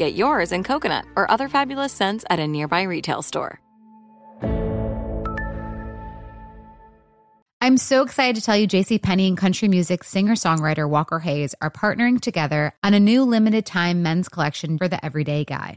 Get 0.00 0.14
yours 0.14 0.50
in 0.50 0.64
coconut 0.64 1.04
or 1.14 1.30
other 1.30 1.46
fabulous 1.46 1.92
scents 1.92 2.24
at 2.30 2.38
a 2.38 2.48
nearby 2.48 2.84
retail 2.84 3.20
store. 3.20 3.60
I'm 7.60 7.76
so 7.76 8.00
excited 8.00 8.36
to 8.36 8.40
tell 8.42 8.56
you 8.56 8.66
JC 8.66 9.02
Penney 9.02 9.28
and 9.28 9.36
country 9.36 9.68
music 9.68 10.02
singer-songwriter 10.02 10.88
Walker 10.88 11.18
Hayes 11.18 11.54
are 11.60 11.70
partnering 11.70 12.18
together 12.18 12.72
on 12.82 12.94
a 12.94 12.98
new 12.98 13.24
limited 13.24 13.66
time 13.66 14.02
men's 14.02 14.30
collection 14.30 14.78
for 14.78 14.88
the 14.88 15.04
everyday 15.04 15.44
guy. 15.44 15.76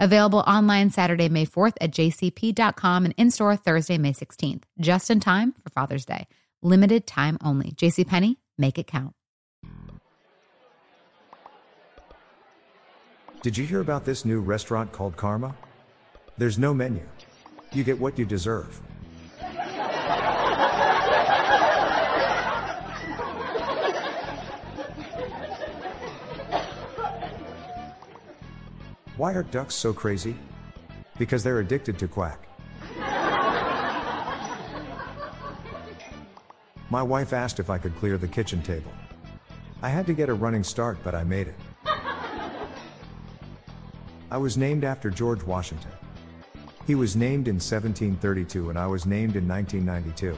Available 0.00 0.40
online 0.40 0.90
Saturday, 0.90 1.28
May 1.28 1.46
4th 1.46 1.74
at 1.80 1.92
jcp.com 1.92 3.04
and 3.04 3.14
in 3.16 3.30
store 3.30 3.56
Thursday, 3.56 3.98
May 3.98 4.12
16th, 4.12 4.64
just 4.80 5.10
in 5.10 5.20
time 5.20 5.52
for 5.52 5.70
Father's 5.70 6.04
Day. 6.04 6.26
Limited 6.62 7.06
time 7.06 7.38
only. 7.42 7.72
JCPenney, 7.72 8.36
make 8.58 8.78
it 8.78 8.86
count. 8.86 9.14
Did 13.42 13.56
you 13.56 13.66
hear 13.66 13.80
about 13.80 14.04
this 14.04 14.24
new 14.24 14.40
restaurant 14.40 14.92
called 14.92 15.16
Karma? 15.16 15.56
There's 16.38 16.58
no 16.58 16.72
menu. 16.72 17.02
You 17.72 17.82
get 17.82 17.98
what 17.98 18.16
you 18.16 18.24
deserve. 18.24 18.80
Why 29.22 29.34
are 29.34 29.44
ducks 29.44 29.76
so 29.76 29.92
crazy? 29.92 30.34
Because 31.16 31.44
they're 31.44 31.60
addicted 31.60 31.96
to 32.00 32.08
quack. 32.08 32.44
My 36.90 37.04
wife 37.04 37.32
asked 37.32 37.60
if 37.60 37.70
I 37.70 37.78
could 37.78 37.94
clear 38.00 38.18
the 38.18 38.26
kitchen 38.26 38.60
table. 38.62 38.90
I 39.80 39.90
had 39.90 40.08
to 40.08 40.12
get 40.12 40.28
a 40.28 40.34
running 40.34 40.64
start, 40.64 40.98
but 41.04 41.14
I 41.14 41.22
made 41.22 41.46
it. 41.46 41.54
I 44.28 44.38
was 44.38 44.58
named 44.58 44.82
after 44.82 45.08
George 45.08 45.44
Washington. 45.44 45.92
He 46.88 46.96
was 46.96 47.14
named 47.14 47.46
in 47.46 47.60
1732 47.60 48.70
and 48.70 48.76
I 48.76 48.88
was 48.88 49.06
named 49.06 49.36
in 49.36 49.46
1992. 49.46 50.36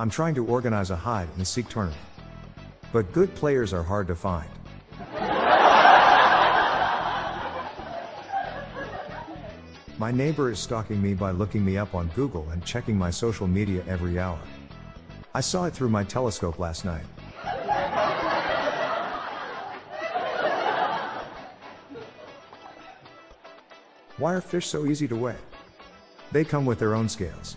I'm 0.00 0.10
trying 0.10 0.36
to 0.36 0.46
organize 0.46 0.90
a 0.90 0.96
hide 0.96 1.28
and 1.36 1.46
seek 1.46 1.68
tournament. 1.68 2.00
But 2.92 3.12
good 3.12 3.34
players 3.34 3.72
are 3.72 3.82
hard 3.82 4.06
to 4.06 4.14
find. 4.14 4.48
My 9.98 10.12
neighbor 10.12 10.52
is 10.52 10.60
stalking 10.60 11.02
me 11.02 11.14
by 11.14 11.32
looking 11.32 11.64
me 11.64 11.76
up 11.76 11.96
on 11.96 12.06
Google 12.14 12.48
and 12.50 12.64
checking 12.64 12.96
my 12.96 13.10
social 13.10 13.48
media 13.48 13.82
every 13.88 14.20
hour. 14.20 14.38
I 15.34 15.40
saw 15.40 15.64
it 15.64 15.74
through 15.74 15.88
my 15.88 16.04
telescope 16.04 16.60
last 16.60 16.84
night. 16.84 17.04
Why 24.16 24.34
are 24.34 24.40
fish 24.40 24.66
so 24.66 24.86
easy 24.86 25.08
to 25.08 25.16
weigh? 25.16 25.36
They 26.30 26.44
come 26.44 26.64
with 26.64 26.78
their 26.78 26.94
own 26.94 27.08
scales. 27.08 27.56